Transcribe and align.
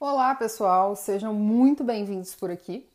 Olá, 0.00 0.32
pessoal, 0.32 0.94
sejam 0.94 1.34
muito 1.34 1.82
bem-vindos 1.82 2.32
por 2.32 2.52
aqui. 2.52 2.88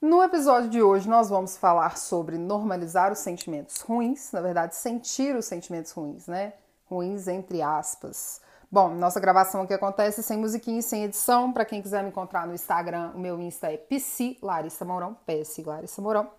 No 0.00 0.22
episódio 0.22 0.70
de 0.70 0.80
hoje, 0.80 1.06
nós 1.06 1.28
vamos 1.28 1.58
falar 1.58 1.98
sobre 1.98 2.38
normalizar 2.38 3.12
os 3.12 3.18
sentimentos 3.18 3.82
ruins, 3.82 4.32
na 4.32 4.40
verdade, 4.40 4.74
sentir 4.74 5.36
os 5.36 5.44
sentimentos 5.44 5.92
ruins, 5.92 6.26
né? 6.26 6.54
Ruins 6.86 7.28
entre 7.28 7.60
aspas. 7.60 8.40
Bom, 8.72 8.94
nossa 8.94 9.20
gravação 9.20 9.60
aqui 9.60 9.74
acontece 9.74 10.22
sem 10.22 10.38
musiquinha 10.38 10.78
e 10.78 10.82
sem 10.82 11.04
edição. 11.04 11.52
Para 11.52 11.66
quem 11.66 11.82
quiser 11.82 12.02
me 12.02 12.08
encontrar 12.08 12.46
no 12.46 12.54
Instagram, 12.54 13.12
o 13.14 13.18
meu 13.18 13.38
Insta 13.38 13.70
é 13.70 13.76
PC 13.76 14.38
Larissa 14.40 14.86
Mourão, 14.86 15.18
PS 15.26 15.58
Larissa 15.58 16.00
Mourão. 16.00 16.30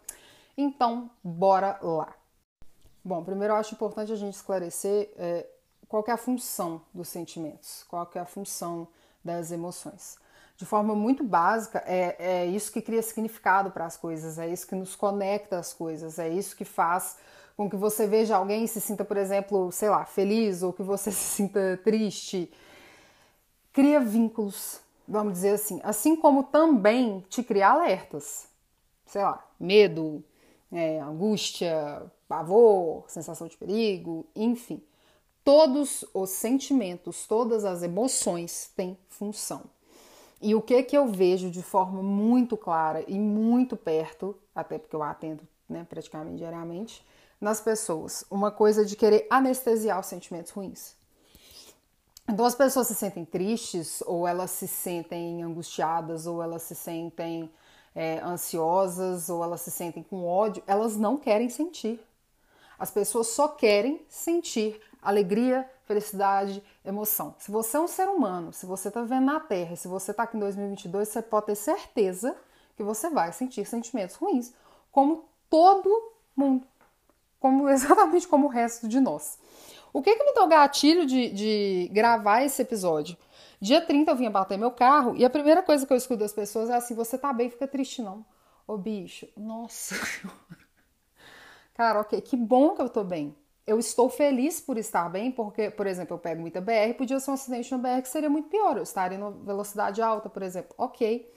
Então, 0.57 1.07
bora 1.23 1.77
lá. 1.83 2.15
Bom, 3.05 3.23
primeiro 3.23 3.53
eu 3.53 3.57
acho 3.57 3.75
importante 3.75 4.11
a 4.11 4.15
gente 4.15 4.33
esclarecer 4.33 5.13
é, 5.17 5.45
qual 5.87 6.03
é 6.07 6.11
a 6.11 6.17
função 6.17 6.81
dos 6.91 7.09
sentimentos, 7.09 7.85
qual 7.87 8.09
é 8.15 8.19
a 8.19 8.25
função 8.25 8.87
das 9.29 9.51
emoções. 9.51 10.17
De 10.57 10.65
forma 10.65 10.93
muito 10.93 11.23
básica, 11.23 11.81
é, 11.85 12.15
é 12.19 12.45
isso 12.45 12.71
que 12.71 12.81
cria 12.81 13.01
significado 13.01 13.71
para 13.71 13.85
as 13.85 13.95
coisas, 13.95 14.37
é 14.37 14.47
isso 14.47 14.67
que 14.67 14.75
nos 14.75 14.95
conecta 14.95 15.57
às 15.57 15.71
coisas, 15.71 16.19
é 16.19 16.27
isso 16.27 16.55
que 16.55 16.65
faz 16.65 17.17
com 17.55 17.69
que 17.69 17.75
você 17.75 18.07
veja 18.07 18.35
alguém 18.35 18.63
e 18.63 18.67
se 18.67 18.81
sinta, 18.81 19.05
por 19.05 19.17
exemplo, 19.17 19.71
sei 19.71 19.89
lá, 19.89 20.05
feliz 20.05 20.63
ou 20.63 20.73
que 20.73 20.83
você 20.83 21.11
se 21.11 21.35
sinta 21.35 21.79
triste. 21.83 22.51
Cria 23.71 23.99
vínculos, 23.99 24.81
vamos 25.07 25.33
dizer 25.33 25.51
assim, 25.51 25.79
assim 25.83 26.15
como 26.15 26.43
também 26.43 27.23
te 27.29 27.43
cria 27.43 27.69
alertas, 27.69 28.47
sei 29.05 29.21
lá, 29.23 29.45
medo, 29.59 30.23
é, 30.71 30.99
angústia, 30.99 32.03
pavor, 32.27 33.05
sensação 33.07 33.47
de 33.47 33.55
perigo, 33.55 34.25
enfim. 34.35 34.81
Todos 35.49 36.05
os 36.13 36.29
sentimentos, 36.29 37.25
todas 37.25 37.65
as 37.65 37.81
emoções 37.81 38.69
têm 38.75 38.95
função. 39.07 39.63
E 40.39 40.53
o 40.53 40.61
que 40.61 40.83
que 40.83 40.95
eu 40.95 41.07
vejo 41.07 41.49
de 41.49 41.63
forma 41.63 42.03
muito 42.03 42.55
clara 42.55 43.03
e 43.07 43.17
muito 43.17 43.75
perto, 43.75 44.37
até 44.53 44.77
porque 44.77 44.95
eu 44.95 45.01
atendo 45.01 45.41
né, 45.67 45.87
praticamente 45.89 46.37
diariamente, 46.37 47.03
nas 47.41 47.59
pessoas, 47.59 48.23
uma 48.29 48.51
coisa 48.51 48.85
de 48.85 48.95
querer 48.95 49.25
anestesiar 49.27 49.99
os 49.99 50.05
sentimentos 50.05 50.51
ruins. 50.51 50.93
Então 52.27 52.45
as 52.45 52.53
pessoas 52.53 52.85
se 52.85 52.93
sentem 52.93 53.25
tristes, 53.25 54.03
ou 54.05 54.27
elas 54.27 54.51
se 54.51 54.67
sentem 54.67 55.41
angustiadas, 55.41 56.27
ou 56.27 56.43
elas 56.43 56.61
se 56.61 56.75
sentem 56.75 57.49
é, 57.95 58.19
ansiosas, 58.19 59.31
ou 59.31 59.43
elas 59.43 59.61
se 59.61 59.71
sentem 59.71 60.03
com 60.03 60.27
ódio, 60.27 60.61
elas 60.67 60.95
não 60.95 61.17
querem 61.17 61.49
sentir. 61.49 61.99
As 62.77 62.91
pessoas 62.91 63.25
só 63.29 63.47
querem 63.47 63.99
sentir 64.07 64.79
alegria, 65.01 65.69
felicidade, 65.85 66.63
emoção. 66.83 67.35
Se 67.39 67.51
você 67.51 67.77
é 67.77 67.79
um 67.79 67.87
ser 67.87 68.07
humano, 68.07 68.53
se 68.53 68.65
você 68.65 68.89
está 68.89 69.01
vivendo 69.01 69.25
na 69.25 69.39
Terra, 69.39 69.75
se 69.75 69.87
você 69.87 70.11
está 70.11 70.23
aqui 70.23 70.37
em 70.37 70.39
2022, 70.39 71.07
você 71.07 71.21
pode 71.21 71.47
ter 71.47 71.55
certeza 71.55 72.35
que 72.75 72.83
você 72.83 73.09
vai 73.09 73.31
sentir 73.33 73.65
sentimentos 73.65 74.15
ruins, 74.15 74.53
como 74.91 75.25
todo 75.49 76.13
mundo, 76.35 76.65
como 77.39 77.67
exatamente 77.69 78.27
como 78.27 78.47
o 78.47 78.49
resto 78.49 78.87
de 78.87 78.99
nós. 78.99 79.37
O 79.91 80.01
que, 80.01 80.15
que 80.15 80.23
me 80.23 80.33
deu 80.33 80.47
gatilho 80.47 81.05
de, 81.05 81.29
de 81.31 81.89
gravar 81.91 82.43
esse 82.43 82.61
episódio? 82.61 83.17
Dia 83.59 83.81
30 83.81 84.11
eu 84.11 84.15
vinha 84.15 84.29
bater 84.29 84.57
meu 84.57 84.71
carro 84.71 85.15
e 85.17 85.25
a 85.25 85.29
primeira 85.29 85.61
coisa 85.61 85.85
que 85.85 85.91
eu 85.91 85.97
escuto 85.97 86.19
das 86.19 86.31
pessoas 86.31 86.69
é 86.69 86.75
assim: 86.75 86.95
você 86.95 87.17
tá 87.17 87.33
bem, 87.33 87.49
fica 87.49 87.67
triste 87.67 88.01
não. 88.01 88.25
Ô 88.67 88.77
bicho, 88.77 89.27
nossa 89.35 89.95
Cara, 91.73 92.01
ok, 92.01 92.21
que 92.21 92.37
bom 92.37 92.75
que 92.75 92.81
eu 92.81 92.89
tô 92.89 93.03
bem. 93.03 93.35
Eu 93.69 93.77
estou 93.77 94.09
feliz 94.09 94.59
por 94.59 94.79
estar 94.79 95.07
bem, 95.09 95.31
porque, 95.31 95.69
por 95.69 95.85
exemplo, 95.85 96.15
eu 96.15 96.17
pego 96.17 96.41
muita 96.41 96.59
BR, 96.59 96.95
podia 96.97 97.19
ser 97.19 97.29
um 97.29 97.35
acidente 97.35 97.71
no 97.71 97.77
BR 97.77 98.01
que 98.01 98.09
seria 98.09 98.27
muito 98.27 98.49
pior. 98.49 98.77
Eu 98.77 98.81
estaria 98.81 99.15
em 99.15 99.43
velocidade 99.43 100.01
alta, 100.01 100.27
por 100.27 100.41
exemplo. 100.41 100.73
Ok. 100.75 101.31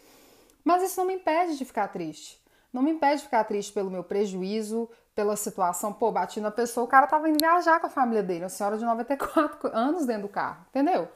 Mas 0.65 0.83
isso 0.83 0.99
não 0.99 1.07
me 1.07 1.17
impede 1.17 1.59
de 1.59 1.65
ficar 1.67 1.89
triste. 1.89 2.43
Não 2.73 2.81
me 2.81 2.91
impede 2.91 3.19
de 3.19 3.25
ficar 3.25 3.45
triste 3.45 3.71
pelo 3.71 3.91
meu 3.91 4.03
prejuízo, 4.03 4.89
pela 5.15 5.37
situação. 5.37 5.93
Pô, 5.93 6.11
bati 6.11 6.41
na 6.41 6.51
pessoa, 6.51 6.85
o 6.85 6.89
cara 6.89 7.07
tava 7.07 7.29
indo 7.29 7.37
viajar 7.39 7.79
com 7.81 7.89
a 7.89 7.91
família 7.91 8.23
dele, 8.23 8.45
uma 8.45 8.49
senhora 8.49 8.79
de 8.79 8.85
94 8.87 9.69
anos 9.77 10.07
dentro 10.07 10.23
do 10.23 10.29
carro, 10.31 10.65
entendeu? 10.71 11.11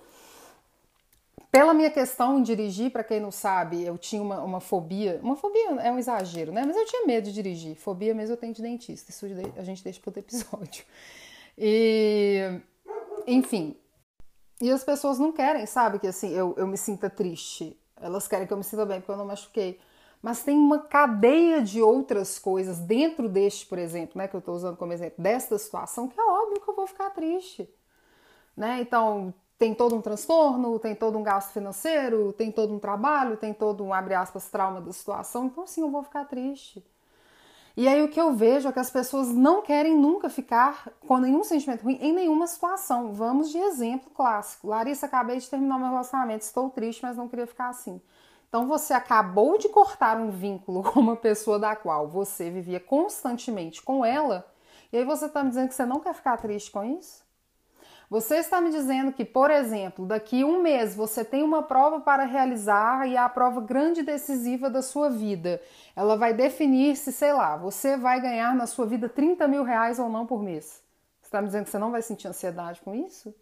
Pela 1.56 1.72
minha 1.72 1.90
questão 1.90 2.38
em 2.38 2.42
dirigir, 2.42 2.90
para 2.90 3.02
quem 3.02 3.18
não 3.18 3.30
sabe, 3.30 3.82
eu 3.82 3.96
tinha 3.96 4.20
uma, 4.20 4.42
uma, 4.42 4.60
fobia. 4.60 5.18
Uma 5.22 5.36
fobia 5.36 5.70
é 5.80 5.90
um 5.90 5.98
exagero, 5.98 6.52
né? 6.52 6.62
Mas 6.66 6.76
eu 6.76 6.84
tinha 6.84 7.06
medo 7.06 7.24
de 7.24 7.32
dirigir. 7.32 7.74
Fobia 7.76 8.14
mesmo 8.14 8.34
eu 8.34 8.36
tenho 8.36 8.52
de 8.52 8.60
dentista. 8.60 9.10
Isso 9.10 9.24
a 9.56 9.62
gente 9.62 9.82
deixa 9.82 9.98
para 9.98 10.10
outro 10.10 10.20
episódio. 10.20 10.84
E. 11.56 12.60
Enfim. 13.26 13.74
E 14.60 14.70
as 14.70 14.84
pessoas 14.84 15.18
não 15.18 15.32
querem, 15.32 15.64
sabe? 15.64 15.98
Que 15.98 16.06
assim, 16.06 16.30
eu, 16.30 16.54
eu 16.58 16.66
me 16.66 16.76
sinta 16.76 17.08
triste. 17.08 17.74
Elas 17.98 18.28
querem 18.28 18.46
que 18.46 18.52
eu 18.52 18.58
me 18.58 18.64
sinta 18.64 18.84
bem 18.84 19.00
porque 19.00 19.12
eu 19.12 19.16
não 19.16 19.24
machuquei. 19.24 19.80
Mas 20.20 20.42
tem 20.42 20.58
uma 20.58 20.80
cadeia 20.80 21.62
de 21.62 21.80
outras 21.80 22.38
coisas 22.38 22.80
dentro 22.80 23.30
deste, 23.30 23.64
por 23.64 23.78
exemplo, 23.78 24.18
né? 24.18 24.28
Que 24.28 24.36
eu 24.36 24.40
estou 24.40 24.54
usando 24.54 24.76
como 24.76 24.92
exemplo, 24.92 25.24
desta 25.24 25.56
situação, 25.56 26.06
que 26.06 26.20
é 26.20 26.22
óbvio 26.22 26.60
que 26.60 26.68
eu 26.68 26.76
vou 26.76 26.86
ficar 26.86 27.08
triste. 27.08 27.66
Né? 28.54 28.82
Então, 28.82 29.32
tem 29.58 29.74
todo 29.74 29.96
um 29.96 30.00
transtorno, 30.00 30.78
tem 30.78 30.94
todo 30.94 31.16
um 31.16 31.22
gasto 31.22 31.52
financeiro, 31.52 32.32
tem 32.32 32.52
todo 32.52 32.74
um 32.74 32.78
trabalho, 32.78 33.36
tem 33.36 33.54
todo 33.54 33.82
um, 33.84 33.92
abre 33.92 34.14
aspas, 34.14 34.48
trauma 34.48 34.80
da 34.80 34.92
situação, 34.92 35.46
então 35.46 35.64
assim, 35.64 35.80
eu 35.80 35.90
vou 35.90 36.02
ficar 36.02 36.24
triste. 36.26 36.84
E 37.76 37.86
aí 37.86 38.02
o 38.02 38.08
que 38.08 38.18
eu 38.18 38.32
vejo 38.32 38.68
é 38.68 38.72
que 38.72 38.78
as 38.78 38.90
pessoas 38.90 39.28
não 39.28 39.60
querem 39.60 39.94
nunca 39.94 40.30
ficar 40.30 40.88
com 41.06 41.18
nenhum 41.18 41.44
sentimento 41.44 41.82
ruim 41.82 41.98
em 42.00 42.10
nenhuma 42.10 42.46
situação. 42.46 43.12
Vamos 43.12 43.50
de 43.50 43.58
exemplo 43.58 44.10
clássico. 44.14 44.68
Larissa, 44.68 45.04
acabei 45.04 45.38
de 45.38 45.50
terminar 45.50 45.78
meu 45.78 45.88
relacionamento, 45.88 46.42
estou 46.42 46.70
triste, 46.70 47.02
mas 47.02 47.18
não 47.18 47.28
queria 47.28 47.46
ficar 47.46 47.68
assim. 47.68 48.00
Então 48.48 48.66
você 48.66 48.94
acabou 48.94 49.58
de 49.58 49.68
cortar 49.68 50.16
um 50.16 50.30
vínculo 50.30 50.82
com 50.90 51.00
uma 51.00 51.16
pessoa 51.16 51.58
da 51.58 51.76
qual 51.76 52.08
você 52.08 52.48
vivia 52.48 52.80
constantemente 52.80 53.82
com 53.82 54.02
ela, 54.02 54.46
e 54.90 54.96
aí 54.96 55.04
você 55.04 55.26
está 55.26 55.42
me 55.42 55.50
dizendo 55.50 55.68
que 55.68 55.74
você 55.74 55.84
não 55.84 56.00
quer 56.00 56.14
ficar 56.14 56.38
triste 56.38 56.70
com 56.70 56.82
isso? 56.82 57.25
Você 58.08 58.36
está 58.36 58.60
me 58.60 58.70
dizendo 58.70 59.12
que, 59.12 59.24
por 59.24 59.50
exemplo, 59.50 60.06
daqui 60.06 60.44
um 60.44 60.62
mês 60.62 60.94
você 60.94 61.24
tem 61.24 61.42
uma 61.42 61.62
prova 61.62 62.00
para 62.00 62.24
realizar 62.24 63.06
e 63.08 63.16
é 63.16 63.18
a 63.18 63.28
prova 63.28 63.60
grande 63.60 64.00
e 64.00 64.04
decisiva 64.04 64.70
da 64.70 64.80
sua 64.80 65.10
vida. 65.10 65.60
Ela 65.94 66.16
vai 66.16 66.32
definir 66.32 66.96
se, 66.96 67.12
sei 67.12 67.32
lá, 67.32 67.56
você 67.56 67.96
vai 67.96 68.20
ganhar 68.20 68.54
na 68.54 68.66
sua 68.66 68.86
vida 68.86 69.08
30 69.08 69.48
mil 69.48 69.64
reais 69.64 69.98
ou 69.98 70.08
não 70.08 70.24
por 70.24 70.40
mês. 70.40 70.80
Você 71.20 71.26
está 71.26 71.40
me 71.40 71.48
dizendo 71.48 71.64
que 71.64 71.70
você 71.70 71.78
não 71.78 71.90
vai 71.90 72.00
sentir 72.00 72.28
ansiedade 72.28 72.80
com 72.80 72.94
isso? 72.94 73.34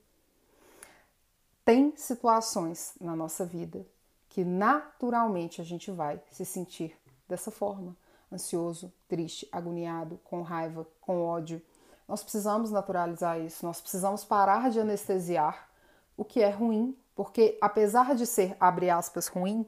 Tem 1.63 1.93
situações 1.97 2.95
na 2.99 3.15
nossa 3.15 3.45
vida 3.45 3.87
que 4.31 4.45
naturalmente 4.45 5.61
a 5.61 5.65
gente 5.65 5.91
vai 5.91 6.21
se 6.31 6.45
sentir 6.47 6.97
dessa 7.29 7.51
forma: 7.51 7.95
ansioso, 8.33 8.91
triste, 9.07 9.47
agoniado, 9.53 10.19
com 10.25 10.41
raiva, 10.41 10.87
com 11.03 11.23
ódio 11.23 11.61
nós 12.09 12.23
precisamos 12.23 12.71
naturalizar 12.71 13.41
isso, 13.41 13.65
nós 13.65 13.81
precisamos 13.81 14.25
parar 14.25 14.71
de 14.71 14.81
anestesiar 14.81 15.69
o 16.17 16.25
que 16.25 16.41
é 16.41 16.51
ruim, 16.51 16.97
porque 17.15 17.59
apesar 17.61 18.15
de 18.15 18.27
ser, 18.27 18.57
abre 18.61 18.91
aspas, 18.91 19.27
ruim, 19.27 19.67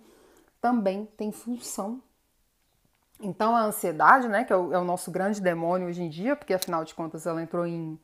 também 0.60 1.06
tem 1.16 1.32
função. 1.32 2.02
Então 3.20 3.56
a 3.56 3.62
ansiedade, 3.62 4.28
né, 4.28 4.44
que 4.44 4.52
é 4.52 4.56
o, 4.56 4.72
é 4.74 4.78
o 4.78 4.84
nosso 4.84 5.10
grande 5.10 5.41
demônio 5.41 5.88
hoje 5.88 6.02
em 6.02 6.08
dia, 6.08 6.36
porque 6.36 6.52
afinal 6.52 6.84
de 6.84 6.94
contas 6.94 7.26
ela 7.26 7.42
entrou 7.42 7.66
em, 7.66 7.98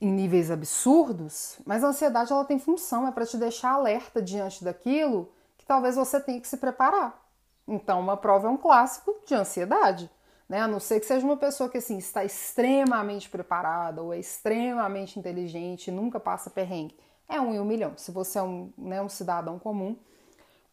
em 0.00 0.10
níveis 0.10 0.50
absurdos, 0.50 1.58
mas 1.64 1.84
a 1.84 1.88
ansiedade 1.88 2.32
ela 2.32 2.44
tem 2.44 2.58
função, 2.58 3.06
é 3.06 3.12
para 3.12 3.26
te 3.26 3.36
deixar 3.36 3.72
alerta 3.72 4.20
diante 4.20 4.64
daquilo 4.64 5.30
que 5.56 5.64
talvez 5.64 5.94
você 5.94 6.20
tenha 6.20 6.40
que 6.40 6.48
se 6.48 6.56
preparar. 6.56 7.22
Então 7.66 8.00
uma 8.00 8.16
prova 8.16 8.48
é 8.48 8.50
um 8.50 8.56
clássico 8.56 9.14
de 9.24 9.34
ansiedade 9.34 10.10
né? 10.48 10.60
A 10.60 10.68
não 10.68 10.80
ser 10.80 11.00
que 11.00 11.06
seja 11.06 11.24
uma 11.24 11.36
pessoa 11.36 11.68
que 11.68 11.78
assim 11.78 11.98
está 11.98 12.24
extremamente 12.24 13.28
preparada 13.28 14.02
ou 14.02 14.12
é 14.12 14.18
extremamente 14.18 15.18
inteligente, 15.18 15.90
nunca 15.90 16.20
passa 16.20 16.50
perrengue. 16.50 16.96
É 17.28 17.40
um 17.40 17.54
em 17.54 17.60
um 17.60 17.64
milhão. 17.64 17.94
Se 17.96 18.10
você 18.10 18.38
é 18.38 18.42
um, 18.42 18.72
né, 18.76 19.00
um 19.00 19.08
cidadão 19.08 19.58
comum, 19.58 19.96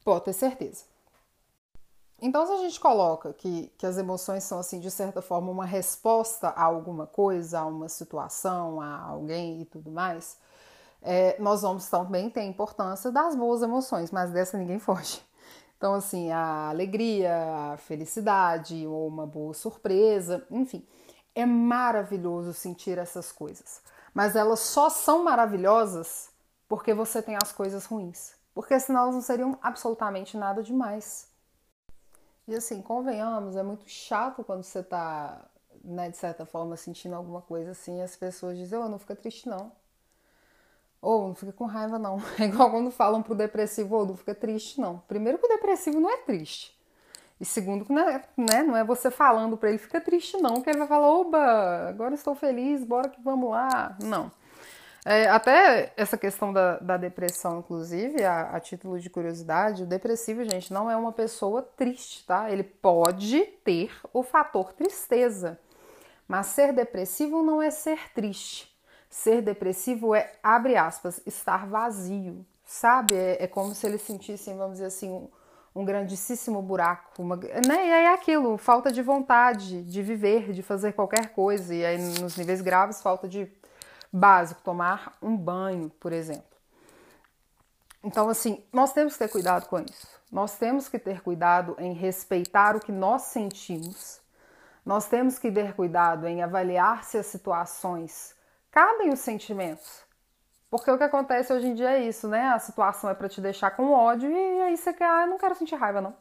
pode 0.03 0.25
ter 0.25 0.33
certeza. 0.33 0.83
Então, 2.21 2.45
se 2.45 2.51
a 2.53 2.57
gente 2.57 2.79
coloca 2.79 3.33
que, 3.33 3.71
que 3.77 3.85
as 3.85 3.97
emoções 3.97 4.43
são, 4.43 4.59
assim, 4.59 4.79
de 4.79 4.91
certa 4.91 5.23
forma, 5.23 5.49
uma 5.49 5.65
resposta 5.65 6.49
a 6.49 6.63
alguma 6.63 7.07
coisa, 7.07 7.61
a 7.61 7.65
uma 7.65 7.89
situação, 7.89 8.79
a 8.79 9.01
alguém 9.01 9.61
e 9.61 9.65
tudo 9.65 9.89
mais, 9.89 10.37
é, 11.01 11.35
nós 11.41 11.63
vamos 11.63 11.89
também 11.89 12.29
ter 12.29 12.41
a 12.41 12.45
importância 12.45 13.11
das 13.11 13.35
boas 13.35 13.63
emoções, 13.63 14.11
mas 14.11 14.29
dessa 14.31 14.55
ninguém 14.55 14.77
foge. 14.77 15.19
Então, 15.81 15.95
assim, 15.95 16.29
a 16.29 16.69
alegria, 16.69 17.73
a 17.73 17.77
felicidade 17.77 18.85
ou 18.85 19.07
uma 19.07 19.25
boa 19.25 19.51
surpresa, 19.51 20.45
enfim, 20.51 20.85
é 21.33 21.43
maravilhoso 21.43 22.53
sentir 22.53 22.99
essas 22.99 23.31
coisas. 23.31 23.81
Mas 24.13 24.35
elas 24.35 24.59
só 24.59 24.91
são 24.91 25.23
maravilhosas 25.23 26.29
porque 26.67 26.93
você 26.93 27.19
tem 27.19 27.35
as 27.41 27.51
coisas 27.51 27.87
ruins. 27.87 28.35
Porque 28.53 28.79
senão 28.79 29.01
elas 29.01 29.15
não 29.15 29.23
seriam 29.23 29.57
absolutamente 29.59 30.37
nada 30.37 30.61
demais. 30.61 31.27
E 32.47 32.53
assim, 32.53 32.79
convenhamos, 32.79 33.55
é 33.55 33.63
muito 33.63 33.89
chato 33.89 34.43
quando 34.43 34.61
você 34.61 34.83
tá, 34.83 35.49
né, 35.83 36.11
de 36.11 36.17
certa 36.17 36.45
forma, 36.45 36.77
sentindo 36.77 37.15
alguma 37.15 37.41
coisa 37.41 37.71
assim, 37.71 38.03
as 38.03 38.15
pessoas 38.15 38.55
dizem, 38.55 38.77
oh, 38.77 38.87
não 38.87 38.99
fica 38.99 39.15
triste 39.15 39.49
não. 39.49 39.71
Ou 41.01 41.23
oh, 41.23 41.27
não 41.29 41.35
fica 41.35 41.51
com 41.51 41.65
raiva, 41.65 41.97
não. 41.97 42.21
É 42.39 42.43
igual 42.43 42.69
quando 42.69 42.91
falam 42.91 43.23
pro 43.23 43.33
depressivo, 43.33 43.95
ou 43.95 44.03
oh, 44.03 44.05
não 44.05 44.15
fica 44.15 44.35
triste, 44.35 44.79
não. 44.79 44.99
Primeiro 45.07 45.39
que 45.39 45.45
o 45.45 45.49
depressivo 45.49 45.99
não 45.99 46.09
é 46.09 46.17
triste. 46.17 46.79
E 47.39 47.45
segundo 47.45 47.83
que 47.85 47.91
não 47.91 48.07
é, 48.07 48.21
né, 48.37 48.61
não 48.61 48.77
é 48.77 48.83
você 48.83 49.09
falando 49.09 49.57
para 49.57 49.69
ele, 49.69 49.79
fica 49.79 49.99
triste, 49.99 50.37
não, 50.37 50.61
que 50.61 50.69
ele 50.69 50.77
vai 50.77 50.87
falar, 50.87 51.09
oba, 51.09 51.89
agora 51.89 52.13
estou 52.13 52.35
feliz, 52.35 52.83
bora 52.83 53.09
que 53.09 53.19
vamos 53.19 53.49
lá. 53.49 53.97
Não. 53.99 54.31
É, 55.03 55.27
até 55.27 55.91
essa 55.97 56.15
questão 56.15 56.53
da, 56.53 56.77
da 56.77 56.97
depressão, 56.97 57.57
inclusive, 57.57 58.23
a, 58.23 58.51
a, 58.51 58.59
título 58.59 58.99
de 58.99 59.09
curiosidade, 59.09 59.81
o 59.81 59.87
depressivo, 59.87 60.43
gente, 60.43 60.71
não 60.71 60.91
é 60.91 60.95
uma 60.95 61.11
pessoa 61.11 61.63
triste, 61.63 62.23
tá? 62.27 62.51
Ele 62.51 62.63
pode 62.63 63.41
ter 63.63 63.91
o 64.13 64.21
fator 64.21 64.71
tristeza, 64.73 65.59
mas 66.27 66.45
ser 66.47 66.71
depressivo 66.71 67.41
não 67.41 67.59
é 67.59 67.71
ser 67.71 68.13
triste. 68.13 68.70
Ser 69.11 69.41
depressivo 69.41 70.15
é, 70.15 70.31
abre 70.41 70.77
aspas, 70.77 71.21
estar 71.25 71.67
vazio, 71.67 72.45
sabe? 72.63 73.13
É, 73.13 73.43
é 73.43 73.47
como 73.47 73.75
se 73.75 73.85
eles 73.85 74.01
sentissem, 74.01 74.55
vamos 74.55 74.75
dizer 74.75 74.85
assim, 74.85 75.11
um, 75.11 75.27
um 75.75 75.83
grandíssimo 75.83 76.61
buraco, 76.61 77.21
uma, 77.21 77.35
né? 77.35 77.87
E 77.87 77.93
aí 77.93 78.05
é 78.05 78.13
aquilo, 78.13 78.57
falta 78.57 78.89
de 78.89 79.01
vontade 79.01 79.83
de 79.83 80.01
viver, 80.01 80.53
de 80.53 80.63
fazer 80.63 80.93
qualquer 80.93 81.33
coisa. 81.33 81.75
E 81.75 81.85
aí 81.85 81.97
nos 81.97 82.37
níveis 82.37 82.61
graves, 82.61 83.01
falta 83.01 83.27
de 83.27 83.51
básico, 84.11 84.61
tomar 84.63 85.17
um 85.21 85.35
banho, 85.35 85.89
por 85.99 86.13
exemplo. 86.13 86.45
Então, 88.01 88.29
assim, 88.29 88.63
nós 88.71 88.93
temos 88.93 89.13
que 89.13 89.19
ter 89.19 89.27
cuidado 89.27 89.67
com 89.67 89.77
isso. 89.77 90.07
Nós 90.31 90.57
temos 90.57 90.87
que 90.87 90.97
ter 90.97 91.21
cuidado 91.21 91.75
em 91.79 91.91
respeitar 91.91 92.77
o 92.77 92.79
que 92.79 92.93
nós 92.93 93.23
sentimos. 93.23 94.21
Nós 94.85 95.05
temos 95.09 95.37
que 95.37 95.51
ter 95.51 95.73
cuidado 95.73 96.25
em 96.25 96.41
avaliar 96.41 97.03
se 97.03 97.17
as 97.17 97.25
situações 97.25 98.39
cabem 98.71 99.09
os 99.09 99.19
sentimentos. 99.19 100.03
Porque 100.69 100.89
o 100.89 100.97
que 100.97 101.03
acontece 101.03 101.51
hoje 101.51 101.67
em 101.67 101.73
dia 101.73 101.91
é 101.91 102.03
isso, 102.03 102.27
né? 102.27 102.47
A 102.47 102.59
situação 102.59 103.09
é 103.09 103.13
para 103.13 103.27
te 103.27 103.41
deixar 103.41 103.71
com 103.71 103.91
ódio 103.91 104.31
e 104.31 104.61
aí 104.61 104.77
você 104.77 104.93
quer, 104.93 105.09
ah, 105.09 105.23
eu 105.23 105.27
não 105.27 105.37
quero 105.37 105.53
sentir 105.53 105.75
raiva, 105.75 105.99
não. 105.99 106.15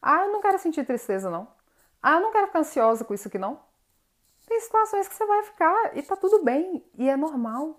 Ah, 0.00 0.24
eu 0.24 0.32
não 0.32 0.40
quero 0.40 0.58
sentir 0.58 0.86
tristeza, 0.86 1.28
não. 1.28 1.46
Ah, 2.02 2.14
eu 2.14 2.20
não 2.20 2.32
quero 2.32 2.46
ficar 2.46 2.60
ansiosa 2.60 3.04
com 3.04 3.12
isso 3.12 3.28
aqui, 3.28 3.38
não. 3.38 3.60
Tem 4.48 4.58
situações 4.60 5.06
que 5.06 5.14
você 5.14 5.26
vai 5.26 5.42
ficar 5.42 5.96
e 5.96 6.02
tá 6.02 6.16
tudo 6.16 6.42
bem, 6.42 6.84
e 6.96 7.08
é 7.08 7.16
normal. 7.16 7.78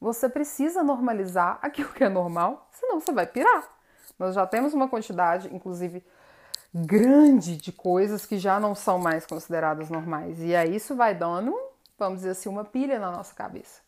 Você 0.00 0.28
precisa 0.28 0.82
normalizar 0.82 1.58
aquilo 1.60 1.92
que 1.92 2.04
é 2.04 2.08
normal, 2.08 2.68
senão 2.72 3.00
você 3.00 3.12
vai 3.12 3.26
pirar. 3.26 3.68
Nós 4.18 4.34
já 4.34 4.46
temos 4.46 4.72
uma 4.72 4.88
quantidade, 4.88 5.54
inclusive, 5.54 6.04
grande 6.72 7.56
de 7.56 7.72
coisas 7.72 8.24
que 8.24 8.38
já 8.38 8.58
não 8.60 8.74
são 8.74 8.98
mais 8.98 9.26
consideradas 9.26 9.90
normais. 9.90 10.40
E 10.40 10.54
aí 10.54 10.76
isso 10.76 10.94
vai 10.94 11.14
dando, 11.14 11.56
vamos 12.04 12.20
dizer 12.20 12.30
assim, 12.30 12.48
uma 12.48 12.64
pilha 12.64 12.98
na 12.98 13.10
nossa 13.10 13.34
cabeça. 13.34 13.80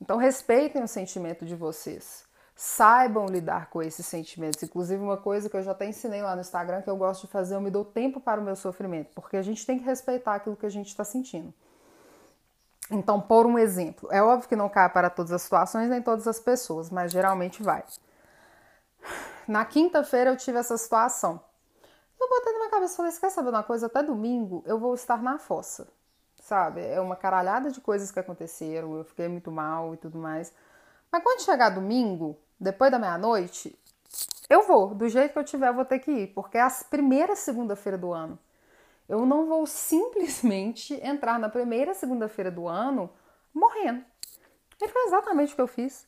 Então 0.00 0.16
respeitem 0.16 0.82
o 0.82 0.88
sentimento 0.88 1.44
de 1.44 1.54
vocês 1.54 2.28
saibam 2.60 3.26
lidar 3.26 3.70
com 3.70 3.80
esses 3.80 4.04
sentimentos. 4.04 4.60
Inclusive, 4.64 5.00
uma 5.00 5.16
coisa 5.16 5.48
que 5.48 5.56
eu 5.56 5.62
já 5.62 5.70
até 5.70 5.86
ensinei 5.86 6.20
lá 6.20 6.34
no 6.34 6.40
Instagram 6.40 6.82
que 6.82 6.90
eu 6.90 6.96
gosto 6.96 7.24
de 7.24 7.32
fazer, 7.32 7.54
eu 7.54 7.60
me 7.60 7.70
dou 7.70 7.84
tempo 7.84 8.18
para 8.18 8.40
o 8.40 8.44
meu 8.44 8.56
sofrimento, 8.56 9.10
porque 9.14 9.36
a 9.36 9.42
gente 9.42 9.64
tem 9.64 9.78
que 9.78 9.84
respeitar 9.84 10.34
aquilo 10.34 10.56
que 10.56 10.66
a 10.66 10.68
gente 10.68 10.88
está 10.88 11.04
sentindo. 11.04 11.54
Então, 12.90 13.20
por 13.20 13.46
um 13.46 13.56
exemplo, 13.56 14.08
é 14.10 14.20
óbvio 14.20 14.48
que 14.48 14.56
não 14.56 14.68
cai 14.68 14.88
para 14.88 15.08
todas 15.08 15.30
as 15.30 15.42
situações 15.42 15.88
nem 15.88 16.02
todas 16.02 16.26
as 16.26 16.40
pessoas, 16.40 16.90
mas 16.90 17.12
geralmente 17.12 17.62
vai. 17.62 17.84
Na 19.46 19.64
quinta-feira 19.64 20.30
eu 20.30 20.36
tive 20.36 20.58
essa 20.58 20.76
situação. 20.76 21.40
Eu 22.20 22.28
botei 22.28 22.52
na 22.54 22.58
minha 22.58 22.70
cabeça 22.70 22.94
e 22.94 22.96
falei: 22.96 23.12
quer 23.12 23.30
saber 23.30 23.50
uma 23.50 23.62
coisa? 23.62 23.86
Até 23.86 24.02
domingo 24.02 24.64
eu 24.66 24.80
vou 24.80 24.94
estar 24.94 25.22
na 25.22 25.38
fossa, 25.38 25.86
sabe? 26.48 26.80
É 26.80 26.98
uma 26.98 27.14
caralhada 27.14 27.70
de 27.70 27.78
coisas 27.80 28.10
que 28.10 28.18
aconteceram, 28.18 28.96
eu 28.96 29.04
fiquei 29.04 29.28
muito 29.28 29.52
mal 29.52 29.92
e 29.92 29.98
tudo 29.98 30.18
mais. 30.18 30.52
Mas 31.12 31.22
quando 31.22 31.42
chegar 31.42 31.68
domingo, 31.68 32.38
depois 32.58 32.90
da 32.90 32.98
meia-noite, 32.98 33.78
eu 34.48 34.66
vou, 34.66 34.94
do 34.94 35.06
jeito 35.10 35.32
que 35.34 35.38
eu 35.38 35.44
tiver, 35.44 35.68
eu 35.68 35.74
vou 35.74 35.84
ter 35.84 35.98
que 35.98 36.10
ir, 36.10 36.26
porque 36.28 36.56
é 36.56 36.62
a 36.62 36.70
primeira 36.88 37.36
segunda-feira 37.36 37.98
do 37.98 38.14
ano. 38.14 38.38
Eu 39.06 39.26
não 39.26 39.46
vou 39.46 39.66
simplesmente 39.66 40.94
entrar 41.04 41.38
na 41.38 41.50
primeira 41.50 41.92
segunda-feira 41.92 42.50
do 42.50 42.66
ano 42.66 43.10
morrendo. 43.52 44.02
E 44.80 44.88
foi 44.88 45.02
exatamente 45.04 45.52
o 45.52 45.56
que 45.56 45.62
eu 45.62 45.66
fiz. 45.66 46.06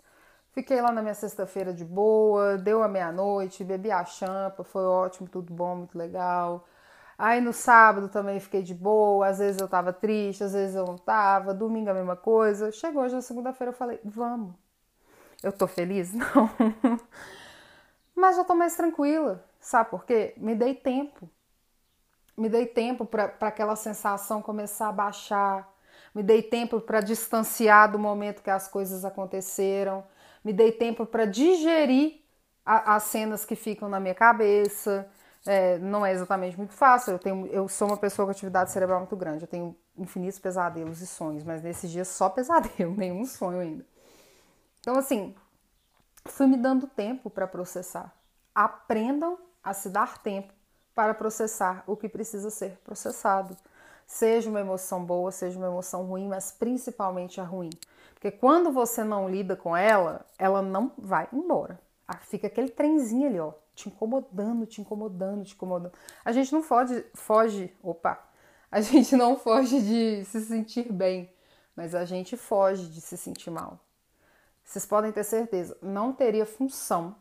Fiquei 0.52 0.80
lá 0.80 0.90
na 0.90 1.02
minha 1.02 1.14
sexta-feira 1.14 1.72
de 1.72 1.84
boa, 1.84 2.56
deu 2.56 2.82
a 2.82 2.88
meia-noite, 2.88 3.62
bebi 3.62 3.90
a 3.90 4.04
champa, 4.06 4.64
foi 4.64 4.84
ótimo, 4.84 5.28
tudo 5.28 5.52
bom, 5.52 5.76
muito 5.76 5.98
legal. 5.98 6.66
Aí 7.22 7.38
no 7.38 7.52
sábado 7.52 8.08
também 8.08 8.40
fiquei 8.40 8.62
de 8.62 8.74
boa, 8.74 9.26
às 9.28 9.40
vezes 9.40 9.60
eu 9.60 9.68
tava 9.68 9.92
triste, 9.92 10.42
às 10.42 10.54
vezes 10.54 10.74
eu 10.74 10.86
não 10.86 10.96
tava, 10.96 11.52
domingo 11.52 11.90
a 11.90 11.92
mesma 11.94 12.16
coisa. 12.16 12.72
Chegou 12.72 13.02
hoje 13.02 13.14
na 13.14 13.20
segunda-feira, 13.20 13.72
eu 13.72 13.76
falei, 13.76 14.00
vamos, 14.02 14.54
eu 15.42 15.52
tô 15.52 15.66
feliz? 15.66 16.12
Não. 16.16 16.50
Mas 18.16 18.36
já 18.36 18.44
tô 18.44 18.54
mais 18.54 18.74
tranquila. 18.74 19.44
Sabe 19.60 19.90
por 19.90 20.06
quê? 20.06 20.32
Me 20.38 20.54
dei 20.54 20.74
tempo. 20.74 21.28
Me 22.38 22.48
dei 22.48 22.64
tempo 22.64 23.04
para 23.04 23.34
aquela 23.42 23.76
sensação 23.76 24.40
começar 24.40 24.88
a 24.88 24.92
baixar. 24.92 25.70
Me 26.14 26.22
dei 26.22 26.42
tempo 26.42 26.80
para 26.80 27.02
distanciar 27.02 27.92
do 27.92 27.98
momento 27.98 28.42
que 28.42 28.48
as 28.48 28.66
coisas 28.66 29.04
aconteceram. 29.04 30.04
Me 30.42 30.54
dei 30.54 30.72
tempo 30.72 31.04
para 31.04 31.26
digerir 31.26 32.22
a, 32.64 32.94
as 32.94 33.02
cenas 33.02 33.44
que 33.44 33.54
ficam 33.54 33.90
na 33.90 34.00
minha 34.00 34.14
cabeça. 34.14 35.06
É, 35.46 35.78
não 35.78 36.04
é 36.04 36.12
exatamente 36.12 36.56
muito 36.56 36.72
fácil. 36.72 37.12
Eu, 37.12 37.18
tenho, 37.18 37.46
eu 37.46 37.68
sou 37.68 37.88
uma 37.88 37.96
pessoa 37.96 38.26
com 38.26 38.32
atividade 38.32 38.70
cerebral 38.70 39.00
muito 39.00 39.16
grande. 39.16 39.44
Eu 39.44 39.48
tenho 39.48 39.76
infinitos 39.96 40.38
pesadelos 40.38 41.00
e 41.00 41.06
sonhos, 41.06 41.44
mas 41.44 41.62
nesses 41.62 41.90
dias 41.90 42.08
só 42.08 42.28
pesadelo, 42.28 42.94
nenhum 42.96 43.24
sonho 43.24 43.60
ainda. 43.60 43.86
Então, 44.80 44.96
assim, 44.96 45.34
fui 46.26 46.46
me 46.46 46.56
dando 46.56 46.86
tempo 46.86 47.30
para 47.30 47.46
processar. 47.46 48.14
Aprendam 48.54 49.38
a 49.62 49.72
se 49.72 49.88
dar 49.88 50.18
tempo 50.18 50.52
para 50.94 51.14
processar 51.14 51.84
o 51.86 51.96
que 51.96 52.08
precisa 52.08 52.50
ser 52.50 52.78
processado. 52.84 53.56
Seja 54.06 54.50
uma 54.50 54.60
emoção 54.60 55.04
boa, 55.04 55.30
seja 55.30 55.56
uma 55.56 55.68
emoção 55.68 56.04
ruim, 56.04 56.28
mas 56.28 56.50
principalmente 56.50 57.40
a 57.40 57.44
ruim. 57.44 57.70
Porque 58.14 58.30
quando 58.30 58.72
você 58.72 59.04
não 59.04 59.28
lida 59.28 59.56
com 59.56 59.76
ela, 59.76 60.26
ela 60.38 60.60
não 60.60 60.92
vai 60.98 61.28
embora. 61.32 61.78
Ah, 62.12 62.18
fica 62.18 62.46
aquele 62.46 62.70
trenzinho 62.70 63.28
ali, 63.28 63.38
ó, 63.38 63.52
te 63.74 63.88
incomodando, 63.88 64.66
te 64.66 64.80
incomodando, 64.80 65.44
te 65.44 65.54
incomodando. 65.54 65.92
A 66.24 66.32
gente 66.32 66.52
não 66.52 66.62
foge, 66.62 67.04
foge, 67.14 67.72
opa, 67.82 68.18
a 68.70 68.80
gente 68.82 69.14
não 69.16 69.36
foge 69.38 69.80
de 69.80 70.24
se 70.24 70.40
sentir 70.40 70.92
bem, 70.92 71.32
mas 71.76 71.94
a 71.94 72.04
gente 72.04 72.36
foge 72.36 72.88
de 72.88 73.00
se 73.00 73.16
sentir 73.16 73.50
mal 73.50 73.78
vocês 74.70 74.86
podem 74.86 75.10
ter 75.10 75.24
certeza, 75.24 75.76
não 75.82 76.12
teria 76.12 76.46
função. 76.46 77.16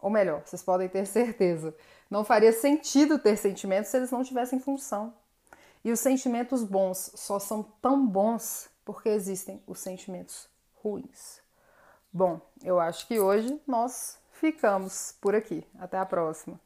Ou 0.00 0.08
melhor, 0.08 0.42
vocês 0.42 0.62
podem 0.62 0.88
ter 0.88 1.04
certeza, 1.06 1.76
não 2.08 2.24
faria 2.24 2.50
sentido 2.50 3.18
ter 3.18 3.36
sentimentos 3.36 3.90
se 3.90 3.98
eles 3.98 4.10
não 4.10 4.24
tivessem 4.24 4.58
função. 4.58 5.14
E 5.84 5.92
os 5.92 6.00
sentimentos 6.00 6.64
bons 6.64 7.12
só 7.14 7.38
são 7.38 7.62
tão 7.82 8.06
bons 8.06 8.70
porque 8.86 9.10
existem 9.10 9.62
os 9.66 9.80
sentimentos 9.80 10.48
ruins. 10.82 11.39
Bom, 12.12 12.40
eu 12.64 12.80
acho 12.80 13.06
que 13.06 13.20
hoje 13.20 13.60
nós 13.66 14.18
ficamos 14.32 15.16
por 15.20 15.34
aqui. 15.34 15.66
Até 15.78 15.98
a 15.98 16.06
próxima. 16.06 16.60